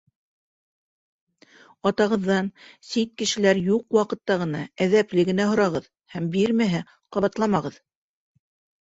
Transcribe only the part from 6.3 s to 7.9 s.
бирмәһә, ҡабатламағыҙ.